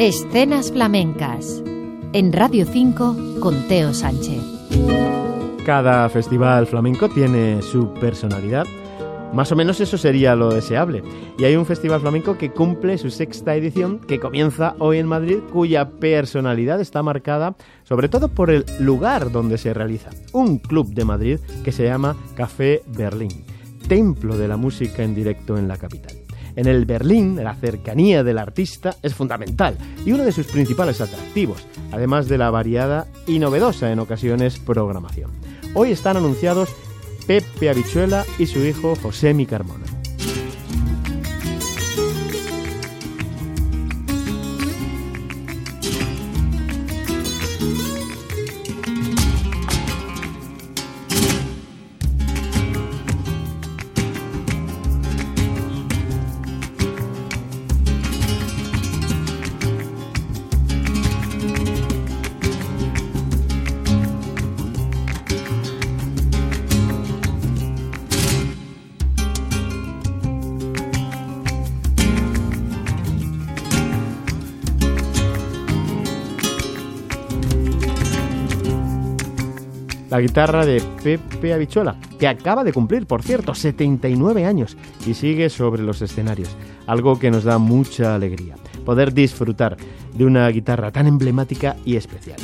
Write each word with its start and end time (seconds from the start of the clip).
Escenas 0.00 0.70
flamencas. 0.70 1.60
En 2.12 2.32
Radio 2.32 2.64
5 2.64 3.40
con 3.40 3.66
Teo 3.66 3.92
Sánchez. 3.92 4.40
Cada 5.66 6.08
festival 6.08 6.68
flamenco 6.68 7.08
tiene 7.08 7.60
su 7.62 7.92
personalidad. 7.94 8.64
Más 9.32 9.50
o 9.50 9.56
menos 9.56 9.80
eso 9.80 9.98
sería 9.98 10.36
lo 10.36 10.50
deseable. 10.50 11.02
Y 11.36 11.46
hay 11.46 11.56
un 11.56 11.66
festival 11.66 12.00
flamenco 12.00 12.38
que 12.38 12.52
cumple 12.52 12.96
su 12.96 13.10
sexta 13.10 13.56
edición, 13.56 13.98
que 13.98 14.20
comienza 14.20 14.76
hoy 14.78 14.98
en 14.98 15.08
Madrid, 15.08 15.38
cuya 15.52 15.90
personalidad 15.90 16.80
está 16.80 17.02
marcada 17.02 17.56
sobre 17.82 18.08
todo 18.08 18.28
por 18.28 18.50
el 18.50 18.64
lugar 18.78 19.32
donde 19.32 19.58
se 19.58 19.74
realiza. 19.74 20.10
Un 20.32 20.58
club 20.58 20.94
de 20.94 21.04
Madrid 21.04 21.40
que 21.64 21.72
se 21.72 21.82
llama 21.82 22.16
Café 22.36 22.82
Berlín, 22.86 23.44
templo 23.88 24.38
de 24.38 24.46
la 24.46 24.56
música 24.56 25.02
en 25.02 25.16
directo 25.16 25.58
en 25.58 25.66
la 25.66 25.76
capital. 25.76 26.17
En 26.58 26.66
el 26.66 26.86
Berlín, 26.86 27.36
la 27.36 27.54
cercanía 27.54 28.24
del 28.24 28.36
artista 28.36 28.96
es 29.00 29.14
fundamental 29.14 29.78
y 30.04 30.10
uno 30.10 30.24
de 30.24 30.32
sus 30.32 30.48
principales 30.48 31.00
atractivos, 31.00 31.64
además 31.92 32.26
de 32.26 32.36
la 32.36 32.50
variada 32.50 33.06
y 33.28 33.38
novedosa 33.38 33.92
en 33.92 34.00
ocasiones 34.00 34.58
programación. 34.58 35.30
Hoy 35.74 35.92
están 35.92 36.16
anunciados 36.16 36.70
Pepe 37.28 37.70
Habichuela 37.70 38.24
y 38.40 38.46
su 38.46 38.58
hijo 38.58 38.96
José 38.96 39.34
Mi 39.34 39.46
Carmona. 39.46 39.87
La 80.10 80.20
guitarra 80.20 80.64
de 80.64 80.82
Pepe 81.02 81.52
Habichuela, 81.52 81.96
que 82.18 82.28
acaba 82.28 82.64
de 82.64 82.72
cumplir, 82.72 83.06
por 83.06 83.22
cierto, 83.22 83.54
79 83.54 84.44
años 84.44 84.76
y 85.06 85.14
sigue 85.14 85.50
sobre 85.50 85.82
los 85.82 86.02
escenarios, 86.02 86.56
algo 86.86 87.18
que 87.18 87.30
nos 87.30 87.44
da 87.44 87.58
mucha 87.58 88.14
alegría, 88.14 88.56
poder 88.84 89.12
disfrutar 89.12 89.76
de 90.14 90.24
una 90.24 90.48
guitarra 90.48 90.90
tan 90.90 91.06
emblemática 91.06 91.76
y 91.84 91.96
especial. 91.96 92.38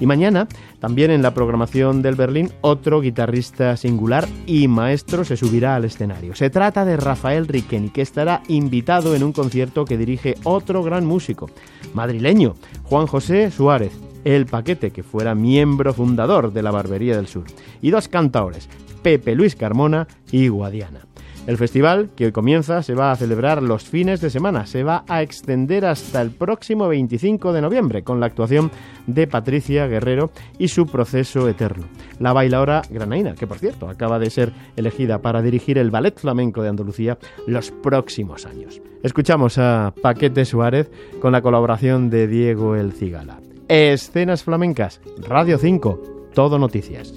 Y 0.00 0.06
mañana, 0.06 0.48
también 0.78 1.10
en 1.10 1.20
la 1.20 1.34
programación 1.34 2.00
del 2.00 2.14
Berlín, 2.14 2.50
otro 2.62 3.02
guitarrista 3.02 3.76
singular 3.76 4.26
y 4.46 4.66
maestro 4.66 5.24
se 5.24 5.36
subirá 5.36 5.76
al 5.76 5.84
escenario. 5.84 6.34
Se 6.34 6.48
trata 6.48 6.86
de 6.86 6.96
Rafael 6.96 7.46
Riqueni, 7.46 7.90
que 7.90 8.00
estará 8.00 8.42
invitado 8.48 9.14
en 9.14 9.22
un 9.22 9.34
concierto 9.34 9.84
que 9.84 9.98
dirige 9.98 10.36
otro 10.44 10.82
gran 10.82 11.04
músico, 11.04 11.50
madrileño, 11.92 12.54
Juan 12.84 13.06
José 13.06 13.50
Suárez, 13.50 13.92
el 14.24 14.46
Paquete, 14.46 14.90
que 14.90 15.02
fuera 15.02 15.34
miembro 15.34 15.92
fundador 15.92 16.52
de 16.52 16.62
la 16.62 16.70
Barbería 16.70 17.16
del 17.16 17.26
Sur, 17.26 17.44
y 17.80 17.90
dos 17.90 18.08
cantaores, 18.08 18.68
Pepe 19.02 19.34
Luis 19.34 19.56
Carmona 19.56 20.06
y 20.30 20.48
Guadiana. 20.48 21.06
El 21.46 21.56
festival, 21.56 22.10
que 22.14 22.26
hoy 22.26 22.32
comienza, 22.32 22.82
se 22.82 22.94
va 22.94 23.10
a 23.10 23.16
celebrar 23.16 23.62
los 23.62 23.84
fines 23.84 24.20
de 24.20 24.28
semana, 24.28 24.66
se 24.66 24.84
va 24.84 25.04
a 25.08 25.22
extender 25.22 25.86
hasta 25.86 26.20
el 26.20 26.30
próximo 26.30 26.86
25 26.86 27.52
de 27.52 27.62
noviembre 27.62 28.04
con 28.04 28.20
la 28.20 28.26
actuación 28.26 28.70
de 29.06 29.26
Patricia 29.26 29.86
Guerrero 29.86 30.30
y 30.58 30.68
su 30.68 30.86
proceso 30.86 31.48
eterno. 31.48 31.86
La 32.18 32.34
bailadora 32.34 32.82
granaína, 32.90 33.34
que 33.34 33.46
por 33.46 33.58
cierto 33.58 33.88
acaba 33.88 34.18
de 34.18 34.30
ser 34.30 34.52
elegida 34.76 35.22
para 35.22 35.40
dirigir 35.40 35.78
el 35.78 35.90
Ballet 35.90 36.16
Flamenco 36.20 36.62
de 36.62 36.68
Andalucía 36.68 37.18
los 37.46 37.70
próximos 37.70 38.44
años. 38.44 38.80
Escuchamos 39.02 39.56
a 39.56 39.94
Paquete 40.02 40.44
Suárez 40.44 40.90
con 41.20 41.32
la 41.32 41.40
colaboración 41.40 42.10
de 42.10 42.28
Diego 42.28 42.76
El 42.76 42.92
Cigala. 42.92 43.40
Escenas 43.72 44.42
Flamencas, 44.42 45.00
Radio 45.28 45.56
5, 45.56 46.30
Todo 46.34 46.58
Noticias. 46.58 47.14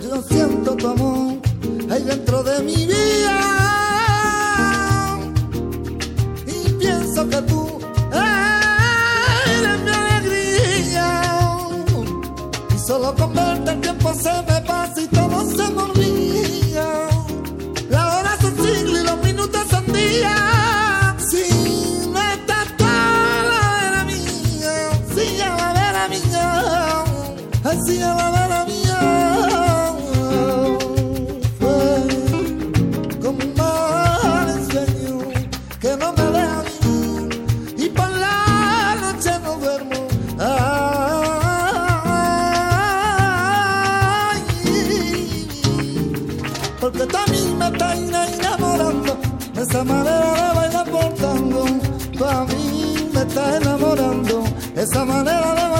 Yo 0.00 0.22
siento 0.22 0.76
tu 0.76 0.86
amor 0.86 1.38
ahí 1.90 2.04
dentro 2.04 2.44
de 2.44 2.62
mi 2.62 2.86
vida 2.86 3.40
y 6.46 6.72
pienso 6.74 7.28
que 7.28 7.42
tú 7.42 7.80
eres 8.12 9.82
mi 9.82 9.90
alegría 9.90 11.22
y 12.72 12.78
solo 12.86 13.12
con 13.16 13.34
verte 13.34 13.72
el 13.72 13.80
tiempo 13.80 14.14
se 14.14 14.30
me 14.30 14.60
pasa 14.60 15.17
esa 49.68 49.84
manera 49.84 50.34
de 50.34 50.54
bailar 50.54 50.90
por 50.90 51.14
tango. 51.14 51.64
Mí 52.48 53.10
me 53.12 53.20
estás 53.20 53.62
enamorando. 53.62 54.44
Esa 54.74 55.04
manera 55.04 55.54
de 55.54 55.62
bailar 55.62 55.77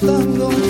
por 0.00 0.08
tango 0.08 0.69